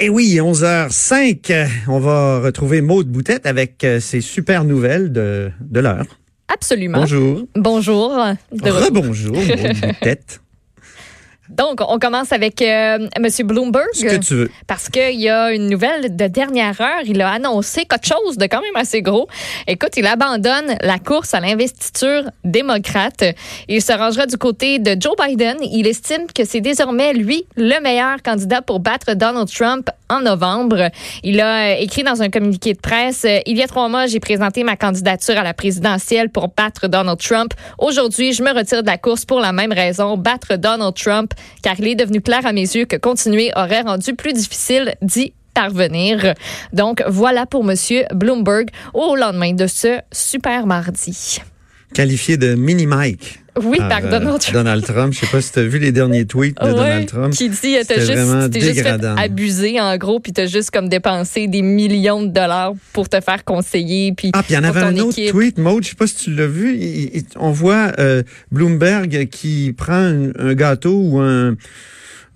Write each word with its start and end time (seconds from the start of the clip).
Et 0.00 0.08
oui, 0.08 0.36
11h05, 0.40 1.68
on 1.88 2.00
va 2.00 2.40
retrouver 2.40 2.80
Maude 2.80 3.06
Boutette 3.06 3.46
avec 3.46 3.84
euh, 3.84 4.00
ses 4.00 4.20
super 4.20 4.64
nouvelles 4.64 5.12
de, 5.12 5.50
de 5.60 5.80
l'heure. 5.80 6.18
Absolument. 6.48 6.98
Bonjour. 6.98 7.46
Bonjour. 7.54 8.12
Rebonjour, 8.52 9.36
Maude 9.36 9.80
Boutette. 9.80 10.40
Donc, 11.48 11.80
on 11.86 11.98
commence 11.98 12.32
avec 12.32 12.62
euh, 12.62 13.06
M. 13.16 13.46
Bloomberg. 13.46 13.86
Ce 13.92 14.04
que 14.04 14.16
tu 14.16 14.34
veux. 14.34 14.50
Parce 14.66 14.88
qu'il 14.88 15.20
y 15.20 15.28
a 15.28 15.52
une 15.52 15.68
nouvelle 15.68 16.16
de 16.16 16.26
dernière 16.26 16.80
heure. 16.80 17.02
Il 17.04 17.20
a 17.20 17.30
annoncé 17.30 17.84
quelque 17.84 18.06
chose 18.06 18.38
de 18.38 18.46
quand 18.46 18.62
même 18.62 18.76
assez 18.76 19.02
gros. 19.02 19.28
Écoute, 19.66 19.90
il 19.96 20.06
abandonne 20.06 20.76
la 20.80 20.98
course 20.98 21.34
à 21.34 21.40
l'investiture 21.40 22.22
démocrate. 22.44 23.24
Il 23.68 23.82
se 23.82 23.92
rangera 23.92 24.26
du 24.26 24.36
côté 24.36 24.78
de 24.78 24.96
Joe 25.00 25.14
Biden. 25.22 25.58
Il 25.60 25.86
estime 25.86 26.26
que 26.34 26.44
c'est 26.44 26.60
désormais 26.60 27.12
lui 27.12 27.44
le 27.56 27.80
meilleur 27.82 28.22
candidat 28.22 28.62
pour 28.62 28.80
battre 28.80 29.14
Donald 29.14 29.50
Trump 29.50 29.90
en 30.08 30.20
novembre. 30.20 30.90
Il 31.22 31.40
a 31.40 31.72
euh, 31.72 31.76
écrit 31.80 32.02
dans 32.02 32.22
un 32.22 32.30
communiqué 32.30 32.72
de 32.72 32.78
presse, 32.78 33.24
euh, 33.24 33.40
il 33.46 33.56
y 33.56 33.62
a 33.62 33.66
trois 33.66 33.88
mois, 33.88 34.06
j'ai 34.06 34.20
présenté 34.20 34.64
ma 34.64 34.76
candidature 34.76 35.38
à 35.38 35.42
la 35.42 35.54
présidentielle 35.54 36.30
pour 36.30 36.48
battre 36.48 36.88
Donald 36.88 37.18
Trump. 37.18 37.54
Aujourd'hui, 37.78 38.32
je 38.32 38.42
me 38.42 38.54
retire 38.54 38.82
de 38.82 38.86
la 38.86 38.98
course 38.98 39.24
pour 39.24 39.40
la 39.40 39.52
même 39.52 39.72
raison, 39.72 40.16
battre 40.16 40.56
Donald 40.56 40.94
Trump, 40.94 41.32
car 41.62 41.74
il 41.78 41.88
est 41.88 41.94
devenu 41.94 42.20
clair 42.20 42.44
à 42.46 42.52
mes 42.52 42.62
yeux 42.62 42.84
que 42.84 42.96
continuer 42.96 43.50
aurait 43.56 43.82
rendu 43.82 44.14
plus 44.14 44.32
difficile 44.32 44.94
d'y 45.02 45.32
parvenir. 45.54 46.34
Donc, 46.72 47.02
voilà 47.06 47.46
pour 47.46 47.64
Monsieur 47.64 48.04
Bloomberg 48.12 48.70
au 48.92 49.16
lendemain 49.16 49.52
de 49.52 49.66
ce 49.66 50.00
super 50.12 50.66
mardi. 50.66 51.38
Qualifié 51.94 52.36
de 52.36 52.54
mini 52.54 52.86
Mike. 52.86 53.43
Oui, 53.62 53.78
par, 53.78 53.88
par 53.88 54.04
euh, 54.04 54.10
Donald 54.10 54.40
Trump. 54.40 54.52
Donald 54.54 54.84
Trump. 54.84 55.12
Je 55.12 55.18
sais 55.20 55.26
pas 55.26 55.40
si 55.40 55.52
tu 55.52 55.58
as 55.60 55.62
vu 55.64 55.78
les 55.78 55.92
derniers 55.92 56.24
tweets 56.26 56.56
de 56.60 56.64
Ouais, 56.66 56.72
Donald 56.74 57.06
Trump. 57.06 57.32
Qui 57.32 57.48
dit, 57.48 57.56
t'as 57.60 57.82
C'était 57.94 58.00
juste, 58.00 58.50
t'es 58.50 58.60
juste 58.60 58.72
fait 58.76 58.82
dégradant. 58.82 59.14
abuser, 59.16 59.80
en 59.80 59.96
gros, 59.96 60.18
puis 60.20 60.32
t'as 60.32 60.46
juste 60.46 60.70
comme 60.70 60.88
dépensé 60.88 61.46
des 61.46 61.62
millions 61.62 62.22
de 62.22 62.28
dollars 62.32 62.72
pour 62.92 63.08
te 63.08 63.20
faire 63.20 63.44
conseiller, 63.44 64.12
puis 64.16 64.30
Ah, 64.32 64.42
puis 64.42 64.54
il 64.54 64.56
y 64.56 64.58
en 64.58 64.64
avait 64.64 64.80
un 64.80 64.96
autre 64.98 65.18
équipe. 65.18 65.30
tweet, 65.32 65.58
Maud, 65.58 65.84
je 65.84 65.90
sais 65.90 65.94
pas 65.94 66.06
si 66.06 66.16
tu 66.16 66.34
l'as 66.34 66.46
vu. 66.46 66.74
il- 66.76 67.16
il- 67.16 67.24
on 67.36 67.50
voit 67.52 67.92
euh, 67.98 68.22
Bloomberg 68.50 69.28
qui 69.30 69.72
prend 69.76 69.92
un, 69.94 70.30
un 70.38 70.54
gâteau 70.54 70.98
ou 71.00 71.18
un, 71.20 71.54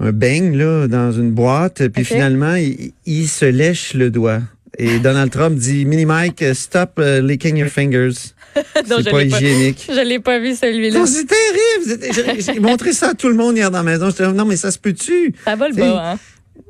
un 0.00 0.12
beigne 0.12 0.56
là, 0.56 0.86
dans 0.86 1.10
une 1.10 1.32
boîte, 1.32 1.88
puis 1.88 2.04
finalement, 2.04 2.54
il, 2.54 2.92
il 3.06 3.26
se 3.28 3.44
lèche 3.44 3.94
le 3.94 4.10
doigt. 4.10 4.40
Et 4.76 4.98
Donald 4.98 5.30
Trump 5.30 5.56
dit, 5.58 5.84
Mini 5.84 6.04
Mike, 6.04 6.44
stop 6.54 6.98
uh, 6.98 7.20
licking 7.22 7.56
your 7.56 7.68
fingers. 7.68 8.34
C'est 8.86 9.10
pas 9.10 9.22
hygiénique. 9.24 9.86
Je 9.92 10.00
l'ai 10.00 10.18
pas 10.18 10.38
vu 10.38 10.54
celui-là. 10.54 11.04
C'est 11.06 11.26
terrible. 11.26 12.42
J'ai 12.42 12.60
montré 12.60 12.92
ça 12.92 13.10
à 13.10 13.14
tout 13.14 13.28
le 13.28 13.34
monde 13.34 13.56
hier 13.56 13.70
dans 13.70 13.78
la 13.78 13.84
maison. 13.84 14.10
J'étais 14.10 14.30
non, 14.32 14.44
mais 14.44 14.56
ça 14.56 14.70
se 14.70 14.78
peut-tu? 14.78 15.34
Ça 15.44 15.54
va 15.56 15.68
le 15.68 15.74
bas, 15.74 16.12
hein? 16.12 16.18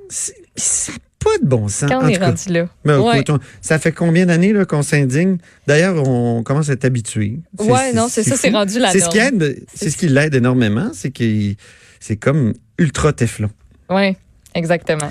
C'est- 0.08 0.36
Ça 0.56 0.92
n'a 0.92 0.98
pas 1.18 1.38
de 1.42 1.46
bon 1.46 1.68
sens. 1.68 1.88
Quand 1.90 1.98
En 2.00 2.04
on 2.04 2.08
est 2.08 2.14
tout 2.14 2.20
cas, 2.20 2.26
rendu 2.26 2.52
là. 2.52 2.68
ben, 2.84 3.00
ouais. 3.00 3.14
écoute, 3.16 3.30
on- 3.30 3.38
ça 3.60 3.78
fait 3.78 3.92
combien 3.92 4.26
d'années 4.26 4.54
qu'on 4.68 4.82
s'indigne? 4.82 5.38
D'ailleurs, 5.66 6.06
on 6.08 6.42
commence 6.42 6.68
à 6.68 6.72
être 6.74 6.84
habitué. 6.84 7.38
Ouais, 7.58 7.92
non, 7.92 8.08
c'est 8.08 8.22
ça, 8.22 8.36
c'est 8.36 8.50
rendu 8.50 8.78
la 8.78 8.90
C'est 8.90 9.00
ce 9.00 9.08
qui 9.08 9.18
aide, 9.18 9.64
c'est 9.74 9.90
ce 9.90 9.96
qui 9.96 10.08
l'aide 10.08 10.34
énormément, 10.34 10.90
c'est 10.94 11.10
qu'il 11.10 11.56
c'est 12.00 12.16
comme 12.16 12.54
ultra 12.78 13.12
Teflon. 13.12 13.50
Oui, 13.90 14.16
exactement. 14.54 15.10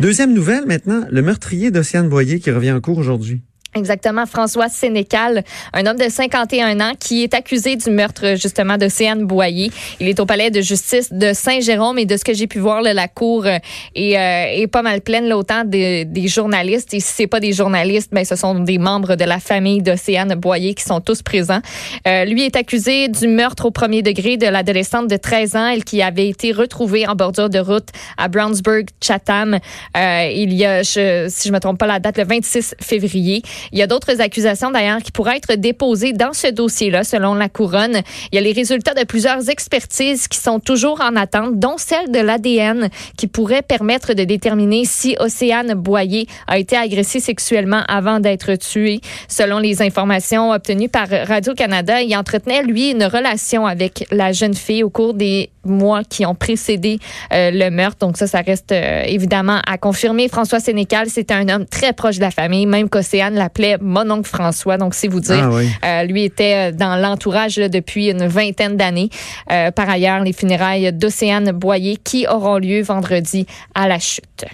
Deuxième 0.00 0.32
nouvelle 0.32 0.66
maintenant, 0.66 1.04
le 1.10 1.22
meurtrier 1.22 1.70
d'Océane 1.70 2.08
Boyer 2.08 2.40
qui 2.40 2.50
revient 2.50 2.72
en 2.72 2.80
cours 2.80 2.98
aujourd'hui. 2.98 3.42
Exactement. 3.74 4.26
François 4.26 4.68
Sénécal, 4.68 5.44
un 5.72 5.86
homme 5.86 5.96
de 5.96 6.08
51 6.10 6.78
ans 6.80 6.92
qui 7.00 7.22
est 7.22 7.32
accusé 7.32 7.74
du 7.76 7.88
meurtre 7.90 8.34
justement 8.36 8.76
d'Océane 8.76 9.24
Boyer. 9.24 9.70
Il 9.98 10.08
est 10.08 10.20
au 10.20 10.26
palais 10.26 10.50
de 10.50 10.60
justice 10.60 11.10
de 11.10 11.32
Saint-Jérôme 11.32 11.98
et 11.98 12.04
de 12.04 12.18
ce 12.18 12.22
que 12.24 12.34
j'ai 12.34 12.46
pu 12.46 12.58
voir, 12.58 12.82
la 12.82 13.08
cour 13.08 13.46
est, 13.46 13.58
euh, 13.96 14.62
est 14.62 14.66
pas 14.66 14.82
mal 14.82 15.00
pleine, 15.00 15.24
là, 15.26 15.38
autant 15.38 15.64
de- 15.64 16.02
des 16.04 16.28
journalistes. 16.28 16.92
Et 16.92 17.00
si 17.00 17.12
c'est 17.14 17.26
pas 17.26 17.40
des 17.40 17.54
journalistes, 17.54 18.10
ben, 18.12 18.26
ce 18.26 18.36
sont 18.36 18.54
des 18.60 18.76
membres 18.76 19.16
de 19.16 19.24
la 19.24 19.38
famille 19.40 19.80
d'Océane 19.80 20.34
Boyer 20.34 20.74
qui 20.74 20.84
sont 20.84 21.00
tous 21.00 21.22
présents. 21.22 21.62
Euh, 22.06 22.26
lui 22.26 22.42
est 22.44 22.56
accusé 22.56 23.08
du 23.08 23.26
meurtre 23.26 23.64
au 23.64 23.70
premier 23.70 24.02
degré 24.02 24.36
de 24.36 24.46
l'adolescente 24.48 25.08
de 25.08 25.16
13 25.16 25.56
ans, 25.56 25.68
elle 25.68 25.84
qui 25.84 26.02
avait 26.02 26.28
été 26.28 26.52
retrouvée 26.52 27.08
en 27.08 27.14
bordure 27.14 27.48
de 27.48 27.58
route 27.58 27.88
à 28.18 28.28
Brownsburg, 28.28 28.84
Chatham. 29.02 29.58
Euh, 29.96 30.28
il 30.30 30.52
y 30.52 30.66
a, 30.66 30.82
je, 30.82 31.26
si 31.30 31.48
je 31.48 31.52
me 31.54 31.58
trompe 31.58 31.78
pas 31.78 31.86
la 31.86 32.00
date, 32.00 32.18
le 32.18 32.24
26 32.24 32.74
février. 32.78 33.40
Il 33.70 33.78
y 33.78 33.82
a 33.82 33.86
d'autres 33.86 34.20
accusations 34.20 34.70
d'ailleurs 34.70 35.02
qui 35.02 35.12
pourraient 35.12 35.36
être 35.36 35.54
déposées 35.54 36.12
dans 36.12 36.32
ce 36.32 36.48
dossier-là, 36.48 37.04
selon 37.04 37.34
la 37.34 37.48
couronne. 37.48 38.02
Il 38.30 38.36
y 38.36 38.38
a 38.38 38.40
les 38.40 38.52
résultats 38.52 38.94
de 38.94 39.04
plusieurs 39.04 39.48
expertises 39.48 40.28
qui 40.28 40.38
sont 40.38 40.60
toujours 40.60 41.00
en 41.00 41.16
attente, 41.16 41.58
dont 41.58 41.76
celle 41.76 42.10
de 42.10 42.18
l'ADN, 42.18 42.88
qui 43.16 43.26
pourrait 43.26 43.62
permettre 43.62 44.14
de 44.14 44.24
déterminer 44.24 44.84
si 44.84 45.16
Océane 45.20 45.74
Boyer 45.74 46.26
a 46.46 46.58
été 46.58 46.76
agressée 46.76 47.20
sexuellement 47.20 47.82
avant 47.88 48.20
d'être 48.20 48.54
tuée. 48.56 49.00
Selon 49.28 49.58
les 49.58 49.82
informations 49.82 50.50
obtenues 50.50 50.88
par 50.88 51.08
Radio-Canada, 51.08 52.02
il 52.02 52.16
entretenait, 52.16 52.62
lui, 52.62 52.90
une 52.90 53.04
relation 53.04 53.66
avec 53.66 54.06
la 54.10 54.32
jeune 54.32 54.54
fille 54.54 54.82
au 54.82 54.90
cours 54.90 55.14
des 55.14 55.50
mois 55.64 56.02
qui 56.04 56.26
ont 56.26 56.34
précédé 56.34 56.98
euh, 57.32 57.50
le 57.52 57.70
meurtre. 57.70 57.98
Donc 57.98 58.16
ça, 58.16 58.26
ça 58.26 58.40
reste 58.40 58.72
euh, 58.72 59.02
évidemment 59.06 59.60
à 59.66 59.78
confirmer. 59.78 60.28
François 60.28 60.60
Sénécal, 60.60 61.08
c'était 61.08 61.34
un 61.34 61.48
homme 61.48 61.66
très 61.66 61.92
proche 61.92 62.16
de 62.16 62.22
la 62.22 62.30
famille, 62.30 62.66
même 62.66 62.88
qu'Océane 62.88 63.34
l'appelait 63.34 63.76
mon 63.80 64.10
oncle 64.10 64.28
François. 64.28 64.76
Donc 64.76 64.94
c'est 64.94 65.08
vous 65.08 65.20
dire. 65.20 65.44
Ah 65.44 65.50
oui. 65.50 65.68
Euh, 65.84 66.04
lui 66.04 66.24
était 66.24 66.72
dans 66.72 66.96
l'entourage 66.96 67.56
depuis 67.56 68.10
une 68.10 68.26
vingtaine 68.26 68.76
d'années. 68.76 69.10
Par 69.46 69.88
ailleurs, 69.88 70.20
les 70.22 70.32
funérailles 70.32 70.92
d'Océane 70.92 71.52
Boyer 71.52 71.96
qui 71.96 72.26
auront 72.26 72.58
lieu 72.58 72.82
vendredi 72.82 73.46
à 73.74 73.88
la 73.88 73.98
chute. 73.98 74.44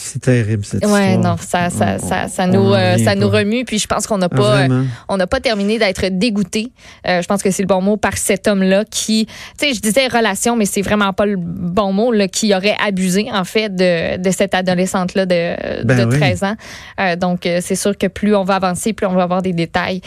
C'est 0.00 0.20
terrible 0.22 0.64
cette 0.64 0.84
Ouais, 0.86 1.14
histoire. 1.14 1.36
non, 1.36 1.36
ça, 1.40 1.70
ça, 1.70 1.96
On- 2.00 2.06
ça, 2.08 2.28
ça 2.28 2.46
nous, 2.46 2.72
euh, 2.72 2.96
ça 2.98 3.14
nous 3.14 3.28
remue. 3.28 3.64
Puis 3.64 3.78
je 3.78 3.86
pense 3.86 4.06
qu'on 4.06 4.18
n'a 4.18 4.28
Ah, 4.30 4.36
pas, 4.36 4.56
euh, 4.62 4.84
on 5.08 5.16
n'a 5.16 5.26
pas 5.26 5.40
terminé 5.40 5.78
d'être 5.78 6.06
dégoûté. 6.10 6.72
Euh, 7.06 7.20
je 7.20 7.26
pense 7.26 7.42
que 7.42 7.50
c'est 7.50 7.62
le 7.62 7.66
bon 7.66 7.82
mot 7.82 7.96
par 7.96 8.16
cet 8.16 8.46
homme-là 8.48 8.84
qui, 8.88 9.26
tu 9.26 9.32
sais, 9.68 9.74
je 9.74 9.80
disais 9.80 10.06
relation, 10.06 10.56
mais 10.56 10.66
c'est 10.66 10.82
vraiment 10.82 11.12
pas 11.12 11.26
le 11.26 11.36
bon 11.36 11.92
mot, 11.92 12.12
là, 12.12 12.28
qui 12.28 12.54
aurait 12.54 12.76
abusé 12.84 13.28
en 13.32 13.44
fait 13.44 13.74
de, 13.74 14.16
de 14.16 14.30
cette 14.30 14.54
adolescente-là 14.54 15.26
de, 15.26 15.84
Ben 15.84 15.98
de 15.98 16.04
oui. 16.12 16.18
13 16.20 16.44
ans. 16.44 16.56
Donc 17.18 17.40
c'est 17.60 17.74
sûr 17.76 17.96
que 17.98 18.06
plus 18.06 18.34
on 18.34 18.44
va 18.44 18.54
avancer, 18.56 18.92
plus 18.92 19.06
on 19.06 19.14
va 19.14 19.22
avoir 19.24 19.42
des 19.42 19.52
détails 19.52 20.00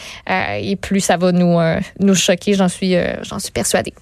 et 0.60 0.76
plus 0.76 1.00
ça 1.00 1.16
va 1.16 1.32
nous 1.32 1.58
nous 2.00 2.14
choquer. 2.14 2.54
J'en 2.54 2.68
suis, 2.68 2.94
j'en 3.22 3.38
suis 3.38 3.52
persuadée. 3.52 3.92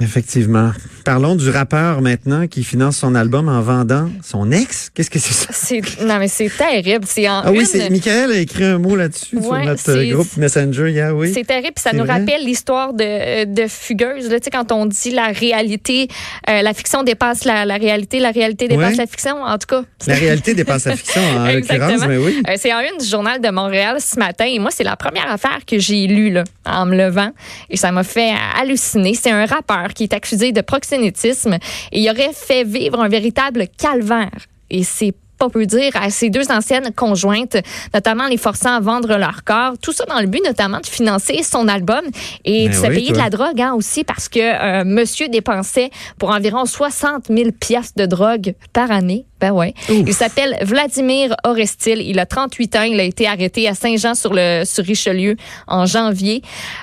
Effectivement. 0.00 0.70
Parlons 1.04 1.34
du 1.34 1.48
rappeur 1.50 2.02
maintenant 2.02 2.46
qui 2.46 2.62
finance 2.62 2.98
son 2.98 3.14
album 3.14 3.48
en 3.48 3.60
vendant 3.62 4.08
son 4.22 4.50
ex. 4.52 4.90
Qu'est-ce 4.94 5.10
que 5.10 5.18
c'est 5.18 5.32
ça? 5.34 5.48
C'est 5.52 5.80
non 6.02 6.18
mais 6.18 6.28
c'est 6.28 6.50
terrible. 6.50 7.04
C'est 7.06 7.28
en 7.28 7.40
Ah 7.44 7.50
oui, 7.50 7.60
une- 7.60 7.66
c'est 7.66 7.90
Michael 7.90 8.30
a 8.32 8.36
écrit 8.38 8.64
un 8.64 8.78
mot 8.78 8.94
là-dessus 8.94 9.40
sur 9.42 9.52
notre 9.58 9.90
euh, 9.90 10.02
c'est- 10.02 10.08
groupe 10.08 10.36
Messenger 10.36 10.90
hier, 10.90 11.16
oui. 11.16 11.32
C'est 11.34 11.44
terrible, 11.46 11.72
ça 11.76 11.90
C'est 11.90 11.96
nous 11.96 12.04
vrai? 12.04 12.18
rappelle 12.20 12.44
l'histoire 12.44 12.92
de, 12.92 13.44
de 13.44 13.66
Fugueuse. 13.66 14.28
Là, 14.30 14.38
tu 14.38 14.44
sais, 14.44 14.50
quand 14.50 14.70
on 14.72 14.86
dit 14.86 15.10
la 15.10 15.28
réalité, 15.28 16.08
euh, 16.48 16.62
la 16.62 16.74
fiction 16.74 17.02
dépasse 17.02 17.44
la, 17.44 17.64
la 17.64 17.76
réalité, 17.76 18.20
la 18.20 18.30
réalité 18.30 18.68
dépasse 18.68 18.90
Ouais. 18.92 18.96
la 18.96 19.06
fiction. 19.06 19.42
En 19.42 19.58
tout 19.58 19.66
cas, 19.66 19.82
La 20.06 20.14
réalité 20.14 20.54
dépasse 20.54 20.84
la 20.84 20.96
fiction 20.96 21.22
en 21.22 21.46
l'occurrence, 21.52 22.06
mais 22.06 22.18
oui. 22.18 22.42
Euh, 22.48 22.52
c'est 22.56 22.72
en 22.72 22.80
une 22.80 22.98
du 22.98 23.06
journal 23.06 23.40
de 23.40 23.48
Montréal 23.50 23.96
ce 24.00 24.18
matin. 24.18 24.44
Et 24.44 24.58
moi, 24.58 24.70
c'est 24.70 24.84
la 24.84 24.96
première 24.96 25.30
affaire 25.30 25.60
que 25.66 25.78
j'ai 25.78 26.06
lue 26.06 26.30
là, 26.30 26.44
en 26.66 26.86
me 26.86 26.96
levant. 26.96 27.30
Et 27.70 27.76
ça 27.76 27.90
m'a 27.92 28.04
fait 28.04 28.32
halluciner. 28.60 29.14
C'est 29.14 29.30
un 29.30 29.46
rappeur 29.46 29.87
qui 29.94 30.04
est 30.04 30.12
accusé 30.12 30.52
de 30.52 30.60
proxénétisme 30.60 31.54
et 31.92 32.00
il 32.00 32.10
aurait 32.10 32.32
fait 32.32 32.64
vivre 32.64 33.00
un 33.00 33.08
véritable 33.08 33.66
calvaire. 33.76 34.46
Et 34.70 34.84
c'est 34.84 35.14
pas 35.38 35.48
peu 35.48 35.64
dire 35.66 35.92
à 35.94 36.10
ses 36.10 36.30
deux 36.30 36.50
anciennes 36.50 36.92
conjointes, 36.94 37.56
notamment 37.94 38.26
les 38.26 38.36
forçant 38.36 38.74
à 38.74 38.80
vendre 38.80 39.16
leur 39.16 39.44
corps. 39.44 39.78
Tout 39.80 39.92
ça 39.92 40.04
dans 40.04 40.20
le 40.20 40.26
but 40.26 40.42
notamment 40.44 40.80
de 40.80 40.86
financer 40.86 41.42
son 41.42 41.68
album 41.68 42.02
et 42.44 42.68
de 42.68 42.74
se 42.74 42.86
payer 42.86 43.12
de 43.12 43.18
la 43.18 43.30
drogue 43.30 43.60
hein, 43.60 43.74
aussi 43.74 44.04
parce 44.04 44.28
que 44.28 44.40
euh, 44.40 44.84
monsieur 44.84 45.28
dépensait 45.28 45.90
pour 46.18 46.30
environ 46.30 46.66
60 46.66 47.26
000 47.28 47.50
piastres 47.52 47.94
de 47.96 48.06
drogue 48.06 48.54
par 48.72 48.90
année 48.90 49.24
Ben 49.40 49.52
ouais. 49.52 49.74
Ouf. 49.88 50.04
Il 50.06 50.14
s'appelle 50.14 50.56
Vladimir 50.62 51.34
Orestil. 51.44 52.02
Il 52.02 52.18
a 52.18 52.26
38 52.26 52.76
ans. 52.76 52.82
Il 52.82 52.98
a 53.00 53.04
été 53.04 53.26
arrêté 53.26 53.68
à 53.68 53.74
Saint-Jean 53.74 54.14
sur 54.14 54.32
le 54.34 54.64
sur 54.64 54.84
Richelieu 54.84 55.36
en 55.66 55.86
janvier. 55.86 56.42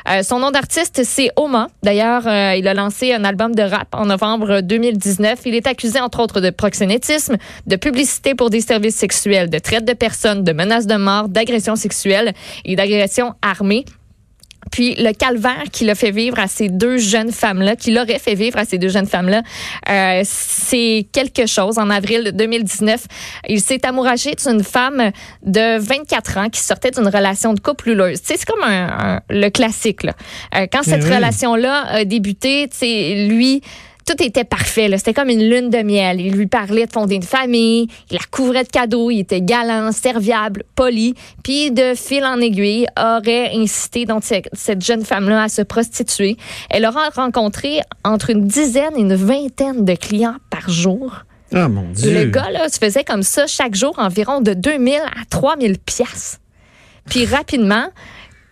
Euh, 0.09 0.23
son 0.23 0.39
nom 0.39 0.51
d'artiste 0.51 1.01
c'est 1.03 1.29
Oma. 1.35 1.67
D'ailleurs, 1.83 2.27
euh, 2.27 2.55
il 2.55 2.67
a 2.67 2.73
lancé 2.73 3.13
un 3.13 3.23
album 3.23 3.53
de 3.55 3.63
rap 3.63 3.87
en 3.93 4.05
novembre 4.05 4.61
2019. 4.61 5.39
Il 5.45 5.55
est 5.55 5.67
accusé 5.67 5.99
entre 5.99 6.19
autres 6.21 6.41
de 6.41 6.49
proxénétisme, 6.49 7.37
de 7.67 7.75
publicité 7.75 8.35
pour 8.35 8.49
des 8.49 8.61
services 8.61 8.95
sexuels, 8.95 9.49
de 9.49 9.59
traite 9.59 9.85
de 9.85 9.93
personnes, 9.93 10.43
de 10.43 10.51
menaces 10.51 10.87
de 10.87 10.95
mort, 10.95 11.29
d'agression 11.29 11.75
sexuelle 11.75 12.33
et 12.63 12.75
d'agression 12.75 13.33
armée. 13.41 13.85
Puis 14.71 14.95
le 14.95 15.13
calvaire 15.13 15.63
qu'il 15.71 15.89
a 15.89 15.95
fait 15.95 16.11
vivre 16.11 16.39
à 16.39 16.47
ces 16.47 16.69
deux 16.69 16.97
jeunes 16.97 17.31
femmes-là, 17.31 17.75
qu'il 17.75 17.97
aurait 17.97 18.19
fait 18.19 18.35
vivre 18.35 18.57
à 18.57 18.65
ces 18.65 18.77
deux 18.77 18.89
jeunes 18.89 19.05
femmes-là, 19.07 19.41
euh, 19.89 20.21
c'est 20.25 21.07
quelque 21.11 21.45
chose. 21.45 21.77
En 21.77 21.89
avril 21.89 22.31
2019, 22.33 23.05
il 23.47 23.61
s'est 23.61 23.85
amouraché 23.85 24.35
d'une 24.35 24.63
femme 24.63 25.11
de 25.43 25.77
24 25.79 26.37
ans 26.37 26.49
qui 26.49 26.59
sortait 26.61 26.91
d'une 26.91 27.07
relation 27.07 27.53
de 27.53 27.59
couple 27.59 27.91
houleuse. 27.91 28.19
C'est 28.23 28.43
comme 28.45 28.63
un, 28.63 28.87
un- 29.15 29.21
le 29.29 29.49
classique. 29.49 30.03
Là. 30.03 30.13
Euh, 30.55 30.67
quand 30.71 30.83
cette 30.83 31.03
oui. 31.03 31.13
relation-là 31.15 31.85
a 31.87 32.05
débuté, 32.05 32.69
lui 33.27 33.61
tout 34.05 34.21
était 34.21 34.43
parfait. 34.43 34.89
C'était 34.97 35.13
comme 35.13 35.29
une 35.29 35.49
lune 35.49 35.69
de 35.69 35.79
miel. 35.79 36.21
Il 36.21 36.33
lui 36.33 36.47
parlait 36.47 36.85
de 36.85 36.91
fonder 36.91 37.15
une 37.15 37.23
famille, 37.23 37.87
il 38.11 38.13
la 38.13 38.19
couvrait 38.29 38.63
de 38.63 38.69
cadeaux, 38.69 39.09
il 39.09 39.19
était 39.19 39.41
galant, 39.41 39.91
serviable, 39.91 40.63
poli. 40.75 41.15
Puis 41.43 41.71
de 41.71 41.93
fil 41.95 42.23
en 42.23 42.39
aiguille, 42.39 42.87
aurait 42.97 43.51
incité 43.55 44.05
donc 44.05 44.23
cette, 44.23 44.49
cette 44.53 44.83
jeune 44.83 45.03
femme-là 45.03 45.43
à 45.43 45.49
se 45.49 45.61
prostituer. 45.61 46.37
Elle 46.69 46.85
aura 46.85 47.09
rencontré 47.09 47.81
entre 48.03 48.29
une 48.29 48.47
dizaine 48.47 48.95
et 48.95 49.01
une 49.01 49.15
vingtaine 49.15 49.85
de 49.85 49.95
clients 49.95 50.35
par 50.49 50.69
jour. 50.69 51.23
Ah, 51.53 51.67
mon 51.67 51.89
Dieu. 51.91 52.13
Le 52.13 52.25
gars, 52.25 52.49
là, 52.51 52.69
se 52.69 52.77
faisait 52.77 53.03
comme 53.03 53.23
ça 53.23 53.47
chaque 53.47 53.75
jour 53.75 53.95
environ 53.97 54.41
de 54.41 54.53
2000 54.53 54.95
à 54.95 55.25
3000 55.29 55.79
pièces. 55.79 56.39
Puis 57.09 57.25
rapidement, 57.25 57.87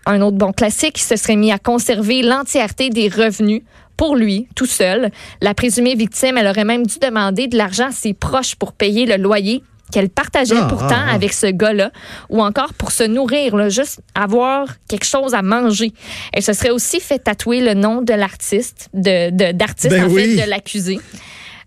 un 0.05 0.21
autre 0.21 0.37
bon 0.37 0.51
classique, 0.51 0.99
il 0.99 1.03
se 1.03 1.15
serait 1.15 1.35
mis 1.35 1.51
à 1.51 1.59
conserver 1.59 2.21
l'entièreté 2.21 2.89
des 2.89 3.07
revenus 3.07 3.61
pour 3.97 4.15
lui, 4.15 4.47
tout 4.55 4.65
seul. 4.65 5.11
La 5.41 5.53
présumée 5.53 5.95
victime, 5.95 6.37
elle 6.37 6.47
aurait 6.47 6.65
même 6.65 6.85
dû 6.85 6.99
demander 6.99 7.47
de 7.47 7.57
l'argent 7.57 7.87
à 7.87 7.91
ses 7.91 8.13
proches 8.13 8.55
pour 8.55 8.73
payer 8.73 9.05
le 9.05 9.17
loyer 9.17 9.63
qu'elle 9.91 10.09
partageait 10.09 10.55
Ah, 10.57 10.65
pourtant 10.67 10.87
ah, 10.95 11.05
ah. 11.09 11.13
avec 11.13 11.33
ce 11.33 11.45
gars-là, 11.47 11.91
ou 12.29 12.41
encore 12.41 12.73
pour 12.73 12.91
se 12.91 13.03
nourrir, 13.03 13.55
là, 13.55 13.69
juste 13.69 13.99
avoir 14.15 14.67
quelque 14.89 15.05
chose 15.05 15.35
à 15.35 15.43
manger. 15.43 15.91
Elle 16.31 16.41
se 16.41 16.53
serait 16.53 16.71
aussi 16.71 16.99
fait 16.99 17.19
tatouer 17.19 17.61
le 17.61 17.75
nom 17.75 18.01
de 18.01 18.13
l'artiste, 18.13 18.89
de, 18.95 19.29
de- 19.29 19.51
d'artiste 19.51 19.89
Ben 19.91 20.05
en 20.05 20.09
oui. 20.09 20.35
fait, 20.35 20.43
de 20.45 20.49
l'accusé. 20.49 20.99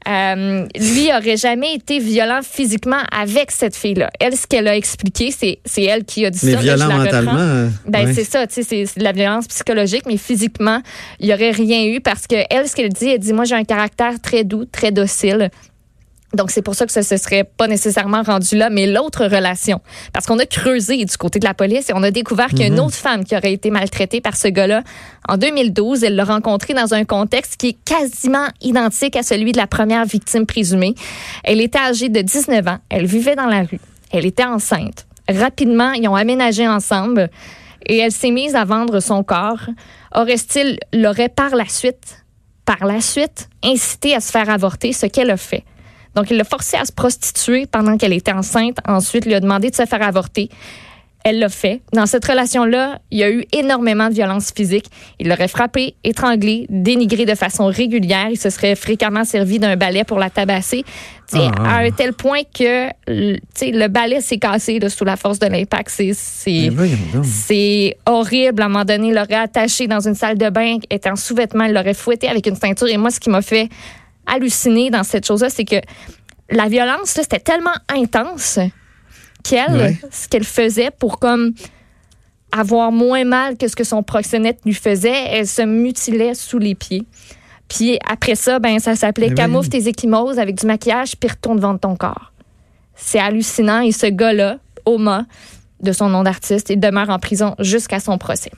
Euh, 0.08 0.64
lui 0.78 1.08
aurait 1.12 1.36
jamais 1.36 1.74
été 1.74 1.98
violent 1.98 2.40
physiquement 2.42 3.00
avec 3.10 3.50
cette 3.50 3.74
fille-là. 3.74 4.10
Elle, 4.20 4.36
ce 4.36 4.46
qu'elle 4.46 4.68
a 4.68 4.76
expliqué, 4.76 5.32
c'est, 5.32 5.58
c'est 5.64 5.82
elle 5.82 6.04
qui 6.04 6.24
a 6.24 6.30
dit 6.30 6.38
Mais 6.44 6.52
ça. 6.52 6.56
là, 6.56 6.62
je 6.62 6.66
violent 6.76 6.88
la 6.88 7.04
mentalement. 7.04 7.34
euh, 7.36 7.68
Ben 7.88 8.06
ouais. 8.06 8.14
c'est 8.14 8.24
ça, 8.24 8.46
tu 8.46 8.54
sais, 8.54 8.62
c'est, 8.62 8.86
c'est 8.86 9.00
de 9.00 9.04
la 9.04 9.12
violence 9.12 9.48
psychologique, 9.48 10.02
mais 10.06 10.16
physiquement, 10.16 10.80
il 11.18 11.26
y 11.28 11.34
aurait 11.34 11.50
rien 11.50 11.84
eu 11.86 12.00
parce 12.00 12.26
que 12.28 12.36
elle, 12.50 12.68
ce 12.68 12.76
qu'elle 12.76 12.92
dit, 12.92 13.08
elle 13.08 13.18
dit, 13.18 13.32
moi 13.32 13.44
j'ai 13.44 13.56
un 13.56 13.64
caractère 13.64 14.20
très 14.22 14.44
doux, 14.44 14.64
très 14.64 14.92
docile. 14.92 15.50
Donc, 16.36 16.50
c'est 16.50 16.62
pour 16.62 16.74
ça 16.74 16.86
que 16.86 16.92
ça 16.92 17.02
se 17.02 17.16
serait 17.16 17.44
pas 17.44 17.66
nécessairement 17.66 18.22
rendu 18.22 18.56
là, 18.56 18.70
mais 18.70 18.86
l'autre 18.86 19.24
relation. 19.24 19.80
Parce 20.12 20.26
qu'on 20.26 20.38
a 20.38 20.46
creusé 20.46 21.04
du 21.04 21.16
côté 21.16 21.38
de 21.38 21.44
la 21.44 21.54
police 21.54 21.90
et 21.90 21.92
on 21.94 22.02
a 22.02 22.10
découvert 22.10 22.48
qu'il 22.48 22.60
y 22.60 22.64
a 22.64 22.66
une 22.66 22.80
autre 22.80 22.94
femme 22.94 23.24
qui 23.24 23.36
aurait 23.36 23.52
été 23.52 23.70
maltraitée 23.70 24.20
par 24.20 24.36
ce 24.36 24.48
gars-là. 24.48 24.82
En 25.28 25.36
2012, 25.36 26.04
elle 26.04 26.14
l'a 26.14 26.24
rencontré 26.24 26.74
dans 26.74 26.94
un 26.94 27.04
contexte 27.04 27.56
qui 27.56 27.68
est 27.68 27.78
quasiment 27.84 28.46
identique 28.60 29.16
à 29.16 29.22
celui 29.22 29.52
de 29.52 29.58
la 29.58 29.66
première 29.66 30.04
victime 30.04 30.46
présumée. 30.46 30.94
Elle 31.42 31.60
était 31.60 31.78
âgée 31.78 32.08
de 32.08 32.20
19 32.20 32.68
ans. 32.68 32.78
Elle 32.88 33.06
vivait 33.06 33.34
dans 33.34 33.46
la 33.46 33.62
rue. 33.62 33.80
Elle 34.12 34.26
était 34.26 34.44
enceinte. 34.44 35.06
Rapidement, 35.28 35.92
ils 35.92 36.08
ont 36.08 36.14
aménagé 36.14 36.68
ensemble 36.68 37.30
et 37.84 37.98
elle 37.98 38.12
s'est 38.12 38.30
mise 38.30 38.54
à 38.54 38.64
vendre 38.64 39.00
son 39.00 39.22
corps. 39.24 39.66
Aurait-il 40.14 40.78
l'aurait 40.92 41.28
par 41.28 41.54
la 41.54 41.66
suite, 41.66 42.24
par 42.64 42.84
la 42.86 43.00
suite, 43.00 43.48
incité 43.64 44.14
à 44.14 44.20
se 44.20 44.30
faire 44.30 44.48
avorter, 44.50 44.92
ce 44.92 45.06
qu'elle 45.06 45.30
a 45.30 45.36
fait? 45.36 45.64
Donc, 46.16 46.30
il 46.30 46.36
l'a 46.38 46.44
forcée 46.44 46.76
à 46.76 46.84
se 46.84 46.92
prostituer 46.92 47.66
pendant 47.66 47.96
qu'elle 47.96 48.12
était 48.14 48.32
enceinte. 48.32 48.78
Ensuite, 48.86 49.24
il 49.26 49.28
lui 49.28 49.34
a 49.34 49.40
demandé 49.40 49.70
de 49.70 49.74
se 49.76 49.84
faire 49.84 50.02
avorter. 50.02 50.48
Elle 51.28 51.40
l'a 51.40 51.48
fait. 51.48 51.80
Dans 51.92 52.06
cette 52.06 52.24
relation-là, 52.24 53.00
il 53.10 53.18
y 53.18 53.24
a 53.24 53.30
eu 53.30 53.44
énormément 53.52 54.08
de 54.08 54.14
violence 54.14 54.52
physique. 54.54 54.86
Il 55.18 55.28
l'aurait 55.28 55.48
frappée, 55.48 55.96
étranglée, 56.04 56.66
dénigrée 56.70 57.26
de 57.26 57.34
façon 57.34 57.66
régulière. 57.66 58.28
Il 58.30 58.38
se 58.38 58.48
serait 58.48 58.76
fréquemment 58.76 59.24
servi 59.24 59.58
d'un 59.58 59.74
balai 59.76 60.04
pour 60.04 60.20
la 60.20 60.30
tabasser. 60.30 60.84
Tu 61.28 61.36
sais, 61.36 61.48
Ah. 61.58 61.78
À 61.78 61.80
un 61.80 61.90
tel 61.90 62.12
point 62.12 62.42
que 62.44 62.86
le- 63.08 63.88
balai 63.88 64.20
s'est 64.20 64.38
cassé 64.38 64.78
là, 64.78 64.88
sous 64.88 65.04
la 65.04 65.16
force 65.16 65.40
de 65.40 65.48
l'impact. 65.48 65.90
C'est 67.24 67.96
horrible. 68.06 68.62
À 68.62 68.66
un 68.66 68.68
moment 68.68 68.84
donné, 68.84 69.08
il 69.08 69.14
l'aurait 69.14 69.34
attaché 69.34 69.88
dans 69.88 70.00
une 70.06 70.14
salle 70.14 70.38
de 70.38 70.48
bain, 70.48 70.76
était 70.88 71.10
en 71.10 71.16
sous-vêtements, 71.16 71.64
il 71.64 71.72
l'aurait 71.74 71.94
fouetté 71.94 72.28
avec 72.28 72.46
une 72.46 72.54
ceinture. 72.56 72.86
Et 72.86 72.96
moi, 72.96 73.10
ce 73.10 73.18
qui 73.18 73.30
m'a 73.30 73.42
fait 73.42 73.68
halluciner 74.26 74.90
dans 74.90 75.02
cette 75.02 75.26
chose-là, 75.26 75.50
c'est 75.50 75.64
que 75.64 75.76
la 76.50 76.68
violence, 76.68 77.10
c'était 77.10 77.40
tellement 77.40 77.74
intense 77.88 78.58
qu'elle, 79.44 79.72
Ouais. 79.76 79.96
ce 80.10 80.28
qu'elle 80.28 80.44
faisait 80.44 80.90
pour 80.90 81.18
comme 81.18 81.52
avoir 82.52 82.92
moins 82.92 83.24
mal 83.24 83.56
que 83.56 83.68
ce 83.68 83.76
que 83.76 83.84
son 83.84 84.02
proxénète 84.02 84.60
lui 84.64 84.74
faisait, 84.74 85.24
elle 85.30 85.46
se 85.46 85.62
mutilait 85.62 86.34
sous 86.34 86.58
les 86.58 86.74
pieds. 86.74 87.02
Puis 87.68 87.98
après 88.08 88.36
ça, 88.36 88.58
ben 88.60 88.78
ça 88.78 88.94
s'appelait 88.94 89.34
camoufle 89.34 89.68
tes 89.68 89.88
échymoses 89.88 90.38
avec 90.38 90.54
du 90.56 90.66
maquillage 90.66 91.16
puis 91.16 91.28
retourne 91.28 91.58
vendre 91.58 91.80
ton 91.80 91.96
corps. 91.96 92.32
C'est 92.94 93.18
hallucinant 93.18 93.80
et 93.80 93.90
ce 93.92 94.06
gars-là, 94.06 94.58
Oma, 94.84 95.26
de 95.82 95.90
son 95.92 96.08
nom 96.08 96.22
d'artiste, 96.22 96.70
il 96.70 96.78
demeure 96.78 97.10
en 97.10 97.18
prison 97.18 97.56
jusqu'à 97.58 97.98
son 97.98 98.18
procès. 98.18 98.52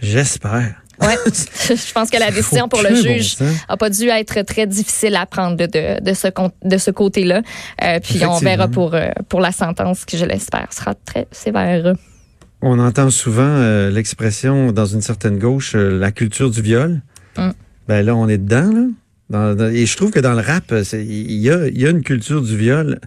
J'espère. 0.00 0.82
Ouais. 1.00 1.16
Je 1.26 1.92
pense 1.92 2.10
que 2.10 2.18
la 2.18 2.30
décision 2.30 2.68
pour 2.68 2.82
le 2.82 2.94
juge 2.94 3.36
sens. 3.36 3.48
a 3.68 3.76
pas 3.76 3.90
dû 3.90 4.08
être 4.08 4.42
très 4.42 4.66
difficile 4.66 5.16
à 5.16 5.26
prendre 5.26 5.56
de, 5.56 5.66
de, 5.66 6.02
de 6.02 6.14
ce, 6.14 6.28
de 6.64 6.78
ce 6.78 6.90
côté-là. 6.90 7.42
Euh, 7.82 8.00
puis 8.00 8.24
on 8.24 8.38
verra 8.38 8.68
pour, 8.68 8.94
euh, 8.94 9.08
pour 9.28 9.40
la 9.40 9.52
sentence 9.52 10.04
qui, 10.04 10.18
je 10.18 10.24
l'espère, 10.24 10.72
sera 10.72 10.94
très 10.94 11.26
sévère. 11.32 11.94
On 12.62 12.78
entend 12.78 13.10
souvent 13.10 13.42
euh, 13.42 13.90
l'expression 13.90 14.72
dans 14.72 14.86
une 14.86 15.02
certaine 15.02 15.38
gauche, 15.38 15.74
euh, 15.74 15.98
la 15.98 16.12
culture 16.12 16.50
du 16.50 16.62
viol. 16.62 17.02
Mm. 17.36 17.50
Ben 17.88 18.06
là, 18.06 18.16
on 18.16 18.28
est 18.28 18.38
dedans. 18.38 18.72
Là. 18.72 18.86
Dans- 19.30 19.54
dans- 19.54 19.70
et 19.70 19.86
je 19.86 19.96
trouve 19.96 20.10
que 20.10 20.20
dans 20.20 20.34
le 20.34 20.40
rap, 20.42 20.72
il 20.92 21.32
y 21.40 21.50
a, 21.50 21.66
il 21.68 21.80
y 21.80 21.86
a 21.86 21.90
une 21.90 22.02
culture 22.02 22.42
du 22.42 22.56
viol 22.56 23.00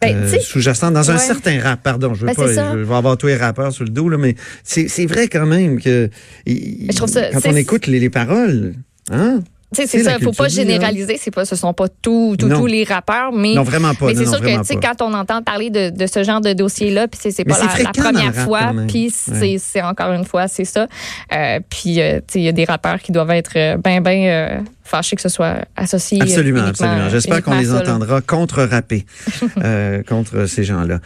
Ben, 0.00 0.16
euh, 0.16 0.38
sous-jacente 0.38 0.94
dans 0.94 1.10
un 1.10 1.18
certain 1.18 1.60
rap. 1.60 1.82
Pardon, 1.82 2.14
je 2.14 2.20
veux 2.20 2.26
Ben, 2.28 2.34
pas, 2.34 2.46
je 2.72 2.78
vais 2.78 2.94
avoir 2.94 3.16
tous 3.16 3.26
les 3.26 3.36
rappeurs 3.36 3.72
sur 3.72 3.84
le 3.84 3.90
dos 3.90 4.08
là, 4.08 4.16
mais 4.18 4.36
c'est 4.62 5.06
vrai 5.06 5.28
quand 5.28 5.46
même 5.46 5.80
que 5.80 6.10
je 6.46 7.06
ça- 7.06 7.30
quand 7.32 7.40
on 7.48 7.56
écoute 7.56 7.86
les, 7.86 7.98
les 8.00 8.10
paroles, 8.10 8.74
hein? 9.10 9.40
C'est 9.74 10.02
la 10.02 10.12
ça, 10.12 10.18
faut 10.20 10.32
pas 10.32 10.48
généraliser, 10.48 11.18
c'est 11.20 11.30
pas 11.30 11.44
ce 11.44 11.56
sont 11.56 11.72
pas 11.74 11.88
tous 12.02 12.36
les 12.66 12.84
rappeurs 12.84 13.32
mais 13.32 13.54
Non, 13.54 13.62
vraiment 13.62 13.94
pas. 13.94 14.06
mais 14.06 14.14
c'est 14.14 14.24
non, 14.24 14.32
sûr 14.32 14.40
que 14.40 14.74
quand 14.80 15.02
on 15.02 15.12
entend 15.14 15.42
parler 15.42 15.70
de, 15.70 15.90
de 15.90 16.06
ce 16.06 16.22
genre 16.24 16.40
de 16.40 16.52
dossier 16.52 16.90
là 16.90 17.08
puis 17.08 17.20
c'est 17.32 17.44
pas 17.44 17.58
la, 17.58 17.90
première 17.92 18.34
fois 18.34 18.72
puis 18.88 19.12
Ouais. 19.30 19.56
c'est 19.58 19.82
encore 19.82 20.12
une 20.12 20.24
fois 20.24 20.48
c'est 20.48 20.64
ça 20.64 20.86
Euh, 21.32 21.60
puis 21.68 22.00
euh, 22.00 22.20
il 22.34 22.42
y 22.42 22.48
a 22.48 22.52
des 22.52 22.64
rappeurs 22.64 23.00
qui 23.00 23.12
doivent 23.12 23.30
être 23.30 23.52
euh, 23.56 23.76
ben 23.76 24.00
ben 24.02 24.24
euh, 24.26 24.60
fâchés 24.82 25.16
que 25.16 25.22
ce 25.22 25.28
soit 25.28 25.56
associé 25.76 26.20
euh, 26.20 26.24
Absolument, 26.24 26.62
absolument. 26.64 27.08
J'espère 27.10 27.42
qu'on 27.42 27.58
les 27.58 27.72
entendra 27.72 28.20
contre-rapper 28.20 29.04
contre 30.08 30.46
ces 30.46 30.64
gens-là. 30.64 31.00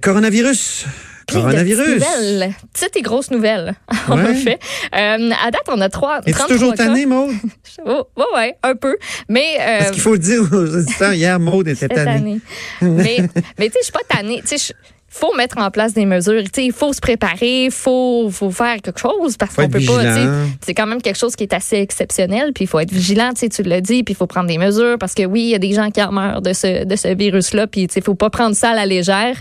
Coronavirus. 0.00 0.86
Coronavirus. 1.32 2.02
petites 2.02 2.54
petites 2.72 2.96
et 2.96 3.02
grosses 3.02 3.30
nouvelles, 3.30 3.74
en 4.08 4.16
Ouais. 4.18 4.34
fait. 4.34 4.58
Euh, 4.94 5.30
à 5.44 5.50
date, 5.50 5.62
on 5.68 5.80
a 5.80 5.88
trois. 5.88 6.18
Es-tu 6.20 6.32
33 6.32 6.48
toujours 6.48 6.74
tanné, 6.74 7.06
Maude? 7.06 7.30
Oh, 7.86 8.04
ouais, 8.16 8.24
ouais, 8.36 8.56
un 8.62 8.76
peu. 8.76 8.96
Mais. 9.28 9.56
euh, 9.60 9.78
Parce 9.78 9.90
qu'il 9.90 10.00
faut 10.02 10.12
le 10.12 10.18
dire 10.20 10.42
aux 10.52 10.76
auditeurs, 10.76 11.12
hier, 11.14 11.38
Maude 11.40 11.66
était 11.68 11.88
tannée. 11.88 12.10
année. 12.10 12.40
mais 12.80 13.16
mais 13.58 13.66
tu 13.66 13.72
sais, 13.72 13.78
je 13.80 13.84
suis 13.84 13.92
pas 13.92 14.00
tannée. 14.08 14.42
Tu 14.46 14.56
sais, 14.58 14.72
faut 15.08 15.34
mettre 15.36 15.58
en 15.58 15.70
place 15.70 15.92
des 15.92 16.06
mesures. 16.06 16.42
Il 16.56 16.72
faut 16.72 16.92
se 16.92 17.00
préparer, 17.00 17.66
il 17.66 17.70
faut, 17.70 18.28
faut 18.30 18.50
faire 18.50 18.76
quelque 18.80 18.98
chose 19.00 19.36
parce 19.36 19.54
qu'on 19.54 19.68
peut 19.68 19.80
pas. 19.84 19.98
vigilant. 19.98 20.46
C'est 20.64 20.74
quand 20.74 20.86
même 20.86 21.02
quelque 21.02 21.18
chose 21.18 21.34
qui 21.36 21.42
est 21.44 21.52
assez 21.52 21.76
exceptionnel. 21.76 22.52
Puis 22.54 22.64
il 22.64 22.66
faut 22.68 22.78
être 22.80 22.92
vigilant, 22.92 23.30
tu 23.34 23.62
l'as 23.64 23.80
dit. 23.80 24.02
Puis 24.04 24.14
il 24.14 24.16
faut 24.16 24.26
prendre 24.26 24.48
des 24.48 24.58
mesures 24.58 24.96
parce 24.98 25.14
que 25.14 25.24
oui, 25.24 25.42
il 25.42 25.48
y 25.50 25.54
a 25.54 25.58
des 25.58 25.72
gens 25.72 25.90
qui 25.90 26.02
en 26.02 26.12
meurent 26.12 26.42
de 26.42 26.52
ce, 26.52 26.84
de 26.84 26.96
ce 26.96 27.08
virus-là. 27.14 27.66
Puis 27.66 27.86
sais, 27.90 28.00
faut 28.00 28.14
pas 28.14 28.30
prendre 28.30 28.54
ça 28.56 28.70
à 28.70 28.74
la 28.74 28.86
légère. 28.86 29.36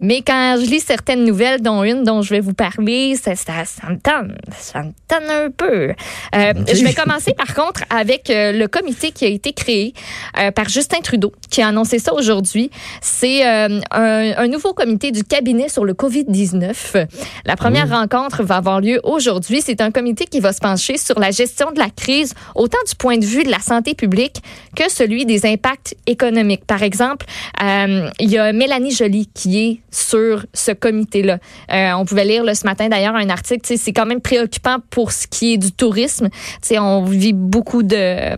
Mais 0.00 0.22
quand 0.22 0.56
je 0.60 0.66
lis 0.68 0.80
certaines 0.80 1.24
nouvelles, 1.24 1.62
dont 1.62 1.84
une 1.84 2.02
dont 2.02 2.20
je 2.20 2.30
vais 2.30 2.40
vous 2.40 2.52
parler, 2.52 3.16
ça, 3.16 3.36
ça, 3.36 3.64
ça 3.64 3.88
me 3.88 3.98
tente, 3.98 4.32
ça 4.58 4.82
me 4.82 4.92
tente 5.08 5.30
un 5.30 5.50
peu. 5.50 5.92
Euh. 6.34 6.52
Je 6.66 6.84
vais 6.84 6.92
commencer 6.92 7.32
par 7.32 7.54
contre 7.54 7.84
avec 7.90 8.28
euh, 8.28 8.52
le 8.52 8.66
comité 8.66 9.12
qui 9.12 9.24
a 9.24 9.28
été 9.28 9.52
créé 9.52 9.94
euh, 10.38 10.50
par 10.50 10.68
Justin 10.68 11.00
Trudeau, 11.00 11.32
qui 11.48 11.62
a 11.62 11.68
annoncé 11.68 12.00
ça 12.00 12.12
aujourd'hui. 12.12 12.70
C'est 13.00 13.44
un, 13.44 13.80
un 13.92 14.48
nouveau 14.48 14.74
comité 14.74 15.12
du 15.12 15.22
cabinet 15.22 15.68
sur 15.68 15.84
le 15.84 15.94
COVID-19. 15.94 17.06
La 17.44 17.56
première 17.56 17.88
rencontre 17.88 18.42
va 18.42 18.56
avoir 18.56 18.80
lieu 18.80 19.00
aujourd'hui. 19.04 19.62
C'est 19.64 19.80
un 19.80 19.90
comité 19.90 20.26
qui 20.26 20.40
va 20.40 20.52
se 20.52 20.60
pencher 20.60 20.98
sur 20.98 21.18
la 21.20 21.30
gestion 21.30 21.70
de 21.70 21.78
la 21.78 21.90
crise, 21.90 22.34
autant 22.54 22.78
du 22.88 22.94
point 22.96 23.18
de 23.18 23.24
vue 23.24 23.44
de 23.44 23.50
la 23.50 23.60
santé 23.60 23.94
publique 23.94 24.42
que 24.74 24.90
celui 24.90 25.24
des 25.24 25.46
impacts 25.46 25.94
économiques. 26.06 26.64
Par 26.66 26.82
exemple, 26.82 27.26
il 27.60 28.30
y 28.30 28.38
a 28.38 28.52
Mélanie 28.52 28.90
Joly 28.90 29.28
qui 29.32 29.58
est 29.58 29.83
sur 29.94 30.46
ce 30.52 30.72
comité-là. 30.72 31.38
Euh, 31.72 31.92
on 31.92 32.04
pouvait 32.04 32.24
lire 32.24 32.44
là, 32.44 32.54
ce 32.54 32.66
matin 32.66 32.88
d'ailleurs 32.88 33.14
un 33.14 33.28
article. 33.28 33.76
C'est 33.76 33.92
quand 33.92 34.06
même 34.06 34.20
préoccupant 34.20 34.78
pour 34.90 35.12
ce 35.12 35.26
qui 35.26 35.54
est 35.54 35.58
du 35.58 35.72
tourisme. 35.72 36.28
Tu 36.30 36.58
sais, 36.62 36.78
on 36.78 37.04
vit 37.04 37.32
beaucoup 37.32 37.82
de 37.82 38.36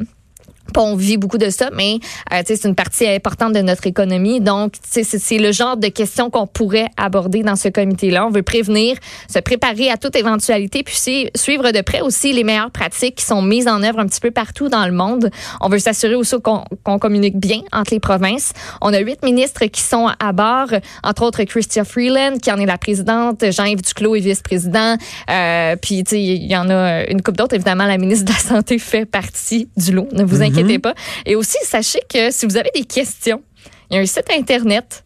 on 0.83 0.97
vit 0.97 1.17
beaucoup 1.17 1.39
de 1.39 1.51
ça, 1.51 1.71
mais 1.73 1.99
euh, 2.33 2.43
c'est 2.45 2.65
une 2.65 2.75
partie 2.75 3.07
importante 3.07 3.53
de 3.53 3.61
notre 3.61 3.87
économie. 3.87 4.41
Donc, 4.41 4.75
c'est 4.83 5.39
le 5.39 5.53
genre 5.53 5.77
de 5.77 5.89
questions 5.89 6.31
qu'on 6.31 6.47
pourrait 6.47 6.89
aborder 6.97 7.43
dans 7.43 7.57
ce 7.57 7.69
comité-là. 7.69 8.27
On 8.27 8.31
veut 8.31 8.43
prévenir, 8.43 8.97
se 9.33 9.39
préparer 9.39 9.91
à 9.91 9.97
toute 9.97 10.17
éventualité, 10.17 10.83
puis 10.83 10.97
suivre 11.35 11.71
de 11.71 11.81
près 11.81 12.01
aussi 12.01 12.33
les 12.33 12.45
meilleures 12.45 12.71
pratiques 12.71 13.17
qui 13.17 13.25
sont 13.25 13.43
mises 13.43 13.69
en 13.69 13.83
œuvre 13.83 13.99
un 13.99 14.07
petit 14.07 14.21
peu 14.21 14.31
partout 14.31 14.69
dans 14.69 14.87
le 14.87 14.93
monde. 14.93 15.31
On 15.61 15.69
veut 15.69 15.79
s'assurer 15.79 16.15
aussi 16.15 16.37
qu'on 16.43 16.99
communique 16.99 17.39
bien 17.39 17.61
entre 17.73 17.93
les 17.93 18.01
provinces. 18.01 18.53
On 18.81 18.93
a 18.93 18.99
huit 18.99 19.23
ministres 19.23 19.65
qui 19.67 19.81
sont 19.81 20.09
à 20.19 20.33
bord, 20.33 20.69
entre 21.03 21.23
autres 21.23 21.43
Chrystia 21.45 21.85
Freeland, 21.85 22.39
qui 22.43 22.51
en 22.51 22.59
est 22.59 22.67
la 22.67 22.79
présidente, 22.79 23.45
Jean-Yves 23.51 23.83
Duclos 23.83 24.17
est 24.17 24.21
vice-président, 24.21 24.97
euh, 25.31 25.77
puis 25.77 26.01
il 26.01 26.47
y 26.47 26.57
en 26.57 26.69
a 26.71 27.05
une 27.09 27.23
couple 27.23 27.39
d'autres. 27.39 27.55
Évidemment, 27.55 27.87
la 27.87 27.99
ministre 27.99 28.25
de 28.25 28.33
la 28.33 28.39
Santé 28.39 28.79
fait 28.79 29.07
partie 29.07 29.69
du 29.77 29.93
lot. 29.93 30.09
Ne 30.13 30.25
vous 30.25 30.43
inquiétez 30.43 30.66
pas. 30.79 30.95
Et 31.25 31.35
aussi, 31.37 31.57
sachez 31.63 32.01
que 32.13 32.31
si 32.31 32.47
vous 32.47 32.57
avez 32.57 32.71
des 32.75 32.85
questions, 32.85 33.43
il 33.91 33.97
y 33.97 33.99
a 33.99 34.03
un 34.03 34.07
site 34.07 34.27
internet 34.37 35.05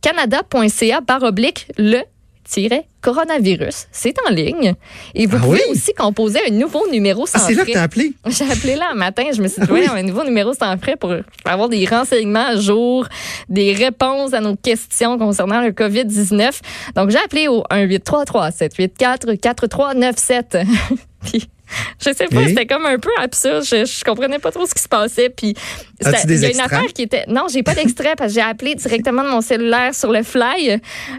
canada.ca 0.00 1.00
baroblique 1.00 1.66
le 1.78 2.00
coronavirus. 3.00 3.86
C'est 3.90 4.14
en 4.28 4.30
ligne. 4.30 4.74
Et 5.14 5.24
vous 5.26 5.38
Ah 5.38 5.44
pouvez 5.44 5.62
oui? 5.66 5.72
aussi 5.72 5.94
composer 5.94 6.40
un 6.46 6.50
nouveau 6.50 6.86
numéro 6.90 7.26
sans 7.26 7.38
Ah, 7.38 7.44
c'est 7.48 7.54
là 7.54 7.64
que 7.64 7.72
t'as 7.72 7.82
appelé? 7.84 8.12
J'ai 8.26 8.44
appelé 8.44 8.76
là 8.76 8.88
un 8.92 8.94
matin, 8.94 9.24
je 9.34 9.40
me 9.40 9.48
suis 9.48 9.62
dit, 9.62 9.66
Ah 9.70 9.72
oui? 9.72 9.86
un 9.90 10.02
nouveau 10.02 10.24
numéro 10.24 10.52
sans 10.52 10.76
frais 10.76 10.96
pour 10.96 11.14
avoir 11.46 11.70
des 11.70 11.86
renseignements 11.86 12.46
à 12.48 12.56
jour, 12.56 13.08
des 13.48 13.72
réponses 13.72 14.34
à 14.34 14.40
nos 14.40 14.56
questions 14.56 15.16
concernant 15.18 15.62
le 15.62 15.70
COVID-19. 15.70 16.60
Donc, 16.94 17.08
j'ai 17.10 17.18
appelé 17.18 17.48
au 17.48 17.62
1-833-784-4397. 17.70 20.66
Puis, 21.24 21.48
je 21.98 22.12
sais 22.12 22.26
pas, 22.26 22.46
c'était 22.48 22.66
comme 22.66 22.86
un 22.86 22.98
peu 22.98 23.10
absurde. 23.20 23.64
Je, 23.64 23.84
je 23.84 24.04
comprenais 24.04 24.38
pas 24.38 24.50
trop 24.50 24.66
ce 24.66 24.74
qui 24.74 24.82
se 24.82 24.88
passait. 24.88 25.28
Puis, 25.30 25.54
il 26.00 26.06
y 26.40 26.44
a 26.44 26.50
une 26.50 26.60
affaire 26.60 26.92
qui 26.94 27.02
était. 27.02 27.24
Non, 27.28 27.46
j'ai 27.52 27.62
pas 27.62 27.74
d'extrait 27.74 28.14
parce 28.16 28.32
que 28.32 28.40
j'ai 28.40 28.46
appelé 28.46 28.74
directement 28.74 29.22
de 29.24 29.28
mon 29.30 29.40
cellulaire 29.40 29.94
sur 29.94 30.12
le 30.12 30.22
fly. 30.22 30.70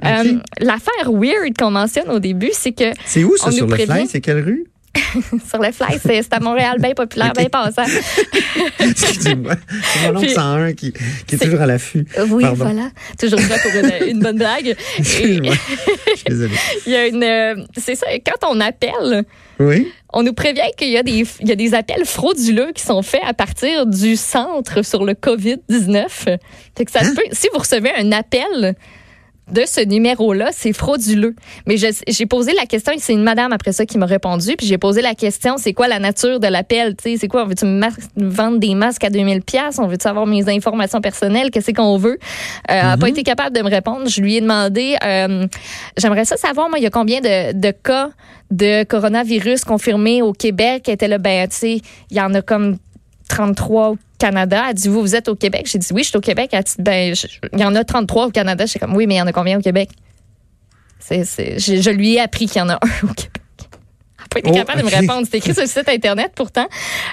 Euh, 0.03 0.33
L'affaire 0.59 1.11
weird 1.11 1.57
qu'on 1.57 1.71
mentionne 1.71 2.09
au 2.09 2.19
début, 2.19 2.51
c'est 2.53 2.71
que 2.71 2.91
C'est 3.05 3.23
où 3.23 3.35
ça 3.37 3.47
On 3.47 3.51
sur 3.51 3.67
nous 3.67 3.73
le 3.75 3.85
fly? 3.85 4.07
C'est 4.07 4.21
quelle 4.21 4.41
rue? 4.41 4.65
sur 5.49 5.59
le 5.61 5.71
fly, 5.71 5.99
c'est 6.01 6.33
à 6.33 6.39
Montréal, 6.39 6.77
bien 6.79 6.93
populaire, 6.93 7.33
bien 7.33 7.49
passant. 7.49 7.83
Excusez-moi. 8.79 9.53
C'est 9.93 10.01
mon 10.11 10.17
oncle 10.17 10.25
Puis- 10.27 10.35
101 10.35 10.73
qui, 10.73 10.93
qui 11.27 11.35
est 11.35 11.37
toujours 11.37 11.61
à 11.61 11.65
l'affût. 11.65 12.05
Oui, 12.29 12.43
Pardon. 12.43 12.63
voilà. 12.65 12.89
Toujours 13.19 13.39
prêt 13.41 13.59
pour 13.61 13.71
une, 14.03 14.09
une 14.09 14.19
bonne 14.19 14.37
blague. 14.37 14.67
Et 14.97 14.99
Excuse-moi. 14.99 15.53
Je 16.07 16.15
suis 16.15 16.23
désolé. 16.27 16.53
il 16.85 16.91
y 16.91 16.95
a 16.95 17.07
une. 17.07 17.23
euh, 17.23 17.55
C'est 17.77 17.95
ça, 17.95 18.07
quand 18.25 18.47
on 18.49 18.59
appelle, 18.59 19.23
Oui? 19.59 19.91
on 20.13 20.23
nous 20.23 20.33
prévient 20.33 20.61
qu'il 20.77 20.89
y, 20.89 20.97
a 20.97 21.03
des- 21.03 21.25
il 21.41 21.47
y 21.47 21.51
a 21.51 21.55
des 21.55 21.73
appels 21.73 22.05
frauduleux 22.05 22.71
qui 22.73 22.83
sont 22.83 23.01
faits 23.01 23.21
à 23.25 23.33
partir 23.33 23.85
du 23.85 24.15
centre 24.15 24.81
sur 24.83 25.03
le 25.05 25.13
COVID-19. 25.13 26.05
Fait 26.77 26.85
que 26.85 26.91
ça 26.91 27.01
se 27.01 27.09
Hein? 27.09 27.13
peut. 27.15 27.23
Si 27.31 27.47
vous 27.53 27.59
recevez 27.59 27.91
un 27.97 28.11
appel 28.11 28.75
de 29.51 29.63
ce 29.65 29.81
numéro-là, 29.81 30.49
c'est 30.51 30.73
frauduleux. 30.73 31.35
Mais 31.67 31.75
j'ai 31.77 32.25
posé 32.25 32.53
la 32.53 32.65
question, 32.65 32.93
et 32.93 32.99
c'est 32.99 33.13
une 33.13 33.23
madame 33.23 33.53
après 33.53 33.73
ça 33.73 33.85
qui 33.85 33.97
m'a 33.97 34.05
répondu, 34.05 34.55
puis 34.57 34.65
j'ai 34.65 34.77
posé 34.77 35.01
la 35.01 35.13
question, 35.13 35.57
c'est 35.57 35.73
quoi 35.73 35.87
la 35.87 35.99
nature 35.99 36.39
de 36.39 36.47
l'appel? 36.47 36.95
Tu 36.95 37.11
sais, 37.11 37.17
C'est 37.17 37.27
quoi, 37.27 37.43
on 37.43 37.47
veut-tu 37.47 37.65
me 37.65 37.81
vendre 38.17 38.57
des 38.57 38.73
masques 38.75 39.03
à 39.03 39.09
2000 39.09 39.41
pièces 39.41 39.79
On 39.79 39.87
veut-tu 39.87 40.07
avoir 40.07 40.25
mes 40.25 40.49
informations 40.49 41.01
personnelles? 41.01 41.51
Qu'est-ce 41.51 41.71
qu'on 41.71 41.97
veut? 41.97 42.17
Euh, 42.17 42.17
Elle 42.67 42.83
n'a 42.83 42.97
pas 42.97 43.09
été 43.09 43.23
capable 43.23 43.55
de 43.55 43.61
me 43.61 43.69
répondre. 43.69 44.07
Je 44.07 44.21
lui 44.21 44.35
ai 44.35 44.41
demandé, 44.41 44.95
euh, 45.03 45.45
j'aimerais 45.97 46.25
ça 46.25 46.37
savoir, 46.37 46.69
moi, 46.69 46.79
il 46.79 46.83
y 46.83 46.87
a 46.87 46.91
combien 46.91 47.21
de, 47.21 47.53
de 47.53 47.71
cas 47.71 48.09
de 48.51 48.83
coronavirus 48.83 49.63
confirmés 49.63 50.21
au 50.21 50.33
Québec? 50.33 50.83
Elle 50.87 50.93
était 50.95 51.07
là, 51.07 51.17
ben, 51.17 51.47
tu 51.47 51.55
sais, 51.55 51.81
il 52.09 52.17
y 52.17 52.21
en 52.21 52.33
a 52.33 52.41
comme 52.41 52.77
33 53.29 53.89
au 53.91 53.97
Canada. 54.19 54.65
Elle 54.69 54.75
dit, 54.75 54.87
vous, 54.87 55.01
vous 55.01 55.15
êtes 55.15 55.27
au 55.27 55.35
Québec? 55.35 55.67
J'ai 55.71 55.77
dit, 55.79 55.87
oui, 55.91 56.03
je 56.03 56.09
suis 56.09 56.17
au 56.17 56.21
Québec. 56.21 56.49
Elle 56.53 56.63
dit, 56.63 56.73
ben, 56.79 57.13
il 57.53 57.59
y 57.59 57.63
en 57.63 57.75
a 57.75 57.83
33 57.83 58.27
au 58.27 58.31
Canada. 58.31 58.65
J'étais 58.65 58.79
comme, 58.79 58.95
oui, 58.95 59.07
mais 59.07 59.15
il 59.15 59.17
y 59.17 59.21
en 59.21 59.27
a 59.27 59.31
combien 59.33 59.57
au 59.57 59.61
Québec? 59.61 59.89
C'est, 60.99 61.23
c'est- 61.25 61.59
je, 61.59 61.81
je 61.81 61.89
lui 61.91 62.13
ai 62.15 62.19
appris 62.21 62.47
qu'il 62.47 62.57
y 62.57 62.61
en 62.61 62.69
a 62.69 62.73
un 62.81 63.07
au 63.07 63.13
Québec. 63.13 63.31
Elle 64.17 64.21
n'a 64.21 64.27
pas 64.29 64.39
été 64.39 64.49
Oh, 64.51 64.53
capable 64.53 64.79
de 64.79 64.85
me 64.85 64.89
répondre. 65.01 65.27
C'est 65.29 65.37
écrit 65.37 65.53
sur 65.53 65.61
le 65.63 65.67
site 65.69 65.87
Internet 65.87 66.31
pourtant. 66.35 66.67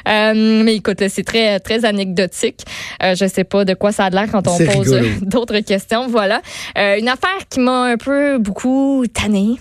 Euh, 0.08 0.62
mais 0.64 0.76
écoute, 0.76 1.02
c'est 1.08 1.24
très, 1.24 1.60
très 1.60 1.84
anecdotique. 1.84 2.62
Euh, 3.02 3.14
je 3.14 3.26
sais 3.28 3.44
pas 3.44 3.64
de 3.64 3.74
quoi 3.74 3.92
ça 3.92 4.06
a 4.06 4.10
l'air 4.10 4.28
quand 4.32 4.46
on 4.48 4.56
pose 4.58 4.98
d'autres 5.22 5.58
questions. 5.60 6.08
Voilà. 6.08 6.40
Euh, 6.78 6.98
une 6.98 7.08
affaire 7.08 7.36
qui 7.50 7.60
m'a 7.60 7.82
un 7.84 7.96
peu 7.96 8.38
beaucoup 8.38 9.04
tannée. 9.12 9.56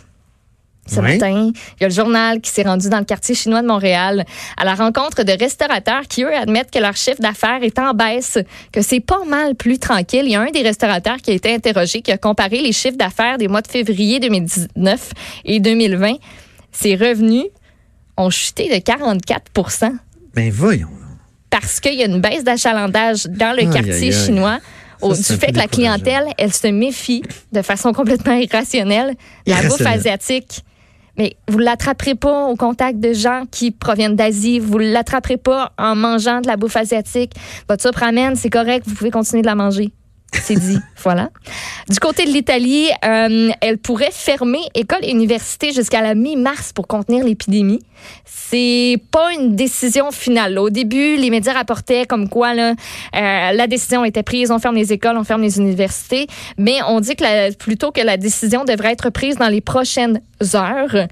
Ce 0.96 1.00
matin, 1.00 1.52
il 1.54 1.82
y 1.82 1.86
a 1.86 1.88
le 1.88 1.94
journal 1.94 2.42
qui 2.42 2.52
s'est 2.52 2.64
rendu 2.64 2.90
dans 2.90 3.00
le 3.00 3.06
quartier 3.06 3.34
chinois 3.36 3.62
de 3.62 3.68
Montréal 3.68 4.26
à 4.58 4.66
la 4.66 4.76
rencontre 4.76 5.24
de 5.24 5.32
restaurateurs 5.32 6.02
qui, 6.10 6.24
eux, 6.24 6.36
admettent 6.36 6.72
que 6.72 6.80
leur 6.80 6.96
chiffre 6.98 7.22
d'affaires 7.22 7.60
est 7.64 7.80
en 7.80 7.94
baisse, 7.94 8.38
que 8.72 8.82
c'est 8.82 9.00
pas 9.00 9.24
mal 9.26 9.56
plus 9.56 9.80
tranquille. 9.80 10.24
Il 10.26 10.32
y 10.32 10.36
a 10.36 10.42
un 10.42 10.52
des 10.52 10.62
restaurateurs 10.62 11.18
qui 11.18 11.32
a 11.32 11.34
été 11.34 11.54
interrogé, 11.54 12.02
qui 12.02 12.12
a 12.12 12.18
comparé 12.18 12.62
les 12.62 12.74
chiffres 12.74 12.98
d'affaires 12.98 13.38
des 13.38 13.48
mois 13.48 13.62
de 13.62 13.68
février 13.70 14.20
2019 14.20 15.12
et 15.46 15.60
2020. 15.60 16.16
Ses 16.72 16.96
revenus 16.96 17.46
ont 18.18 18.30
chuté 18.30 18.68
de 18.70 18.76
44% 18.76 19.92
Ben 20.36 20.52
voyons. 20.52 20.90
parce 21.50 21.80
qu'il 21.80 21.94
y 21.96 22.04
a 22.04 22.06
une 22.06 22.22
baisse 22.22 22.44
d'achalandage 22.44 23.26
dans 23.26 23.54
le 23.56 23.64
Aïe, 23.64 23.70
quartier 23.70 23.94
aïe, 23.94 24.04
aïe. 24.14 24.26
chinois. 24.26 24.60
Du 25.04 25.16
fait 25.24 25.52
que 25.52 25.58
la 25.58 25.68
clientèle, 25.68 26.26
elle 26.38 26.54
se 26.54 26.68
méfie 26.68 27.24
de 27.52 27.64
façon 27.64 27.92
complètement 28.00 28.36
irrationnelle 28.36 29.16
de 29.48 29.52
la 29.52 29.64
bouffe 29.64 29.82
asiatique. 29.84 30.64
Mais 31.22 31.38
vous 31.48 31.60
l'attraperez 31.60 32.16
pas 32.16 32.48
au 32.48 32.56
contact 32.56 33.00
de 33.00 33.14
gens 33.14 33.44
qui 33.52 33.70
proviennent 33.70 34.16
d'Asie. 34.16 34.58
Vous 34.58 34.80
l'attraperez 34.80 35.38
pas 35.38 35.72
en 35.78 35.96
mangeant 35.96 36.42
de 36.42 36.48
la 36.48 36.58
bouffe 36.58 36.76
asiatique. 36.76 37.34
Votre 37.70 37.84
soupe 37.84 37.98
ramen, 37.98 38.36
c'est 38.36 38.50
correct. 38.50 38.88
Vous 38.88 38.96
pouvez 38.96 39.12
continuer 39.12 39.44
de 39.44 39.48
la 39.48 39.54
manger. 39.54 39.92
C'est 40.34 40.56
dit. 40.56 40.80
voilà. 41.04 41.30
Du 41.90 42.00
côté 42.00 42.26
de 42.26 42.32
l'Italie, 42.32 42.88
euh, 43.06 43.50
elle 43.62 43.78
pourrait 43.78 44.12
fermer 44.12 44.60
écoles 44.74 45.04
et 45.04 45.12
universités 45.12 45.72
jusqu'à 45.74 46.02
la 46.02 46.16
mi-mars 46.16 46.72
pour 46.74 46.88
contenir 46.88 47.26
l'épidémie. 47.26 47.80
C'est 48.26 48.98
pas 49.12 49.32
une 49.34 49.56
décision 49.56 50.12
finale. 50.12 50.58
Au 50.58 50.70
début, 50.70 51.16
les 51.18 51.30
médias 51.30 51.54
rapportaient 51.54 52.06
comme 52.06 52.28
quoi 52.30 52.54
euh, 52.56 52.74
la 53.14 53.68
décision 53.68 54.04
était 54.06 54.24
prise, 54.24 54.52
on 54.52 54.58
ferme 54.60 54.76
les 54.76 54.92
écoles, 54.92 55.16
on 55.18 55.24
ferme 55.24 55.42
les 55.44 55.60
universités, 55.60 56.28
mais 56.58 56.78
on 56.88 57.00
dit 57.00 57.16
que 57.16 57.24
la- 57.24 57.52
plutôt 57.52 57.92
que 57.92 58.02
la 58.02 58.18
décision 58.18 58.64
devrait 58.66 58.94
être 58.94 59.10
prise 59.12 59.36
dans 59.38 59.50
les 59.50 59.62
prochaines 59.62 60.22
heures. 60.56 61.08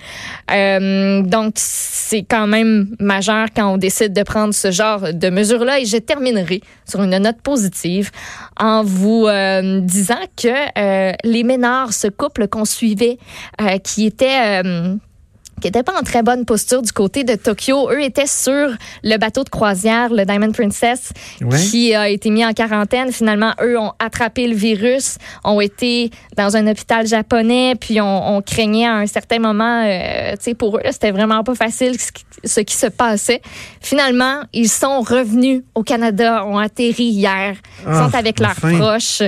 Euh, 0.52 1.22
donc, 1.22 1.54
c'est 1.56 2.24
quand 2.24 2.48
même 2.48 2.96
majeur 3.00 3.48
quand 3.56 3.72
on 3.74 3.78
décide 3.78 4.14
de 4.14 4.24
prendre 4.24 4.54
ce 4.54 4.72
genre 4.72 5.14
de 5.14 5.30
mesures-là. 5.30 5.80
Et 5.80 5.86
je 5.86 5.98
terminerai 5.98 6.62
sur 6.90 7.04
une 7.04 7.16
note 7.18 7.42
positive 7.44 8.10
en 8.58 8.84
vous 8.84 9.09
euh, 9.28 9.80
disant 9.82 10.26
que 10.36 10.48
euh, 10.78 11.14
les 11.24 11.44
Ménards, 11.44 11.94
ce 11.94 12.08
couple 12.08 12.48
qu'on 12.48 12.66
suivait, 12.66 13.18
euh, 13.62 13.78
qui 13.78 14.06
était... 14.06 14.62
qui 15.60 15.68
n'étaient 15.68 15.84
pas 15.84 15.98
en 16.00 16.04
très 16.04 16.24
bonne 16.24 16.46
posture 16.46 16.82
du 16.82 16.92
côté 16.92 17.24
de 17.24 17.36
Tokyo. 17.36 17.90
Eux 17.92 18.02
étaient 18.02 18.28
sur 18.28 18.70
le 19.04 19.18
bateau 19.18 19.44
de 19.44 19.50
croisière, 19.50 20.10
le 20.12 20.26
Diamond 20.26 20.52
Princess, 20.52 21.12
Ouais. 21.42 21.58
qui 21.60 21.94
a 21.94 22.10
été 22.10 22.30
mis 22.30 22.46
en 22.46 22.54
quarantaine. 22.54 23.12
Finalement, 23.12 23.54
eux 23.62 23.78
ont 23.78 23.92
attrapé 24.00 24.48
le 24.48 24.56
virus, 24.56 25.18
ont 25.44 25.62
été 25.62 26.10
dans 26.38 26.56
un 26.58 26.66
hôpital 26.68 27.06
japonais, 27.08 27.76
puis 27.80 28.00
on, 28.02 28.36
on 28.38 28.42
craignait 28.42 28.88
à 28.88 28.96
un 28.96 29.06
certain 29.08 29.40
moment, 29.40 29.84
euh, 29.86 30.32
tu 30.34 30.38
sais, 30.42 30.54
pour 30.54 30.78
eux, 30.78 30.82
c'était 30.92 31.12
vraiment 31.12 31.44
pas 31.44 31.56
facile 31.56 32.00
ce 32.00 32.12
qui, 32.12 32.24
ce 32.46 32.60
qui 32.62 32.76
se 32.76 32.88
passait. 32.88 33.42
Finalement, 33.82 34.42
ils 34.54 34.70
sont 34.70 35.02
revenus 35.02 35.64
au 35.76 35.84
Canada, 35.84 36.46
ont 36.46 36.58
atterri 36.58 37.04
hier, 37.06 37.56
Ah, 37.86 38.08
sont 38.10 38.16
avec 38.18 38.40
leurs 38.40 38.56
proches. 38.56 39.22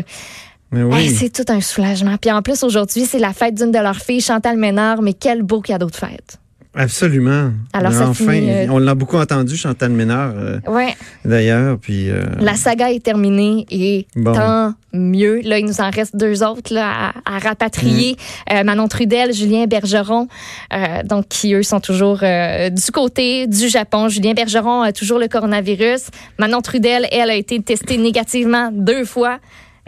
Hey, 0.74 0.84
oui. 0.84 1.10
c'est 1.10 1.30
tout 1.32 1.52
un 1.52 1.60
soulagement. 1.62 2.16
Puis 2.18 2.32
en 2.32 2.42
plus, 2.42 2.64
aujourd'hui, 2.64 3.06
c'est 3.06 3.20
la 3.20 3.34
fête 3.34 3.56
d'une 3.56 3.72
de 3.72 3.80
leurs 3.80 3.98
filles, 3.98 4.22
Chantal 4.22 4.58
Ménard. 4.58 5.02
Mais 5.02 5.14
quel 5.14 5.42
beau 5.44 5.62
cadeau 5.62 5.90
de 5.90 5.96
fête. 5.96 6.38
Absolument. 6.74 7.52
Alors, 7.74 7.92
ça 7.92 8.08
enfin, 8.08 8.32
finit, 8.32 8.50
euh, 8.50 8.66
on 8.70 8.78
l'a 8.80 8.96
beaucoup 8.96 9.18
entendu, 9.18 9.58
Chantal 9.58 9.92
Ménard, 9.92 10.32
euh, 10.38 10.60
Ouais. 10.70 10.96
d'ailleurs. 11.26 11.78
Puis, 11.78 12.10
euh, 12.10 12.24
La 12.40 12.56
saga 12.56 12.90
est 12.94 13.04
terminée 13.04 13.66
et 13.70 14.08
Bon. 14.16 14.32
tant 14.32 14.74
mieux. 14.94 15.42
Là, 15.44 15.60
il 15.60 15.66
nous 15.66 15.82
en 15.82 15.90
reste 15.90 16.16
deux 16.16 16.44
autres 16.44 16.74
là, 16.74 17.12
à, 17.26 17.36
à 17.36 17.40
rapatrier. 17.40 18.14
Mm. 18.14 18.54
Euh, 18.54 18.64
Manon 18.64 18.88
Trudel, 18.88 19.34
Julien 19.34 19.66
Bergeron, 19.66 20.30
donc 21.04 21.28
qui 21.28 21.54
eux 21.56 21.64
sont 21.64 21.82
toujours 21.82 22.20
du 22.20 22.92
côté 22.94 23.48
du 23.48 23.68
Japon. 23.68 24.08
Julien 24.08 24.34
Bergeron 24.34 24.82
a 24.82 24.94
toujours 24.94 25.20
le 25.20 25.28
coronavirus. 25.28 26.04
Manon 26.40 26.62
Trudel, 26.62 27.06
elle, 27.12 27.32
a 27.32 27.36
été 27.36 27.62
testée 27.62 27.98
négativement 27.98 28.70
deux 28.72 29.04
fois. 29.04 29.40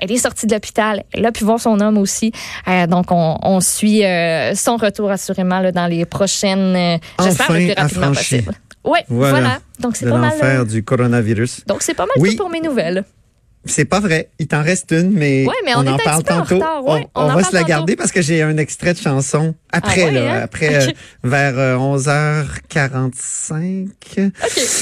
Elle 0.03 0.12
est 0.12 0.17
sortie 0.17 0.48
de 0.48 0.53
l'hôpital. 0.53 1.03
Elle 1.13 1.25
a 1.25 1.31
pu 1.31 1.45
voir 1.45 1.62
son 1.62 1.79
homme 1.79 1.98
aussi. 1.98 2.33
Euh, 2.67 2.88
donc, 2.88 3.10
on, 3.10 3.38
on 3.41 3.62
suit 3.62 4.03
euh, 4.03 4.53
son 4.53 4.75
retour 4.75 5.10
assurément 5.10 5.60
là, 5.62 5.72
dans 5.72 5.88
les 5.88 6.03
prochaines. 6.03 6.75
euh, 6.75 6.98
J'espère 7.24 7.45
Enfin 7.50 7.53
le 7.60 7.65
plus 7.74 7.81
rapidement 7.81 8.07
affranchi. 8.07 8.36
possible. 8.41 8.53
Oui, 8.83 9.00
voilà. 9.07 9.39
Voilà. 9.39 9.60
Donc, 9.79 9.95
c'est 9.95 10.10
pas 10.10 10.17
mal. 10.17 10.31
l'enfer 10.31 10.60
euh, 10.60 10.65
du 10.65 10.83
coronavirus. 10.83 11.63
Donc, 11.67 11.83
c'est 11.83 11.93
pas 11.93 12.03
mal 12.05 12.15
Oui. 12.17 12.31
tout 12.31 12.43
pour 12.43 12.50
mes 12.50 12.60
nouvelles. 12.60 13.05
C'est 13.65 13.86
pas 13.86 14.01
vrai. 14.01 14.29
Il 14.39 14.48
t'en 14.48 14.62
reste 14.62 14.91
une, 14.91 15.12
mais, 15.12 15.46
Ouais, 15.46 15.53
mais 15.63 15.74
on 15.75 15.88
en 15.88 15.98
parle 15.98 16.17
en 16.17 16.22
tantôt. 16.22 16.55
retard, 16.55 16.86
ouais, 16.86 17.08
on 17.15 17.27
va 17.34 17.43
se 17.43 17.53
la 17.53 17.63
garder 17.63 17.96
parce 17.96 18.12
que 18.12 18.22
j'ai 18.22 18.41
un 18.41 18.58
extrait 18.58 18.93
de 18.93 19.00
chanson 19.00 19.55
après, 19.72 20.01
Ah 20.01 20.05
ouais, 20.08 20.12
là, 20.12 20.34
hein? 20.34 20.41
après 20.43 20.88
euh, 20.88 20.91
vers 21.24 21.58
euh, 21.58 21.77
11h45. 21.77 23.88
OK, 23.88 24.32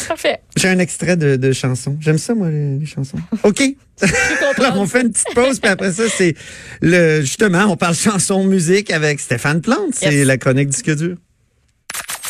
parfait. 0.07 0.39
J'ai 0.55 0.69
un 0.69 0.79
extrait 0.79 1.15
de, 1.17 1.35
de 1.35 1.51
chanson. 1.51 1.97
J'aime 2.00 2.17
ça, 2.17 2.33
moi, 2.33 2.50
les, 2.50 2.77
les 2.79 2.85
chansons. 2.85 3.17
OK. 3.43 3.61
Alors, 4.57 4.77
on 4.79 4.88
fait 4.88 5.01
une 5.01 5.11
petite 5.11 5.33
pause, 5.35 5.59
puis 5.59 5.69
après 5.69 5.91
ça, 5.91 6.03
c'est 6.09 6.33
le 6.81 7.21
justement, 7.21 7.65
on 7.65 7.75
parle 7.77 7.93
chanson 7.95 8.43
musique 8.45 8.89
avec 8.91 9.19
Stéphane 9.19 9.61
Plante. 9.61 9.93
C'est 9.93 10.11
Yes. 10.13 10.25
la 10.27 10.38
chronique 10.38 10.69
disque 10.69 10.95
dur. 10.95 11.17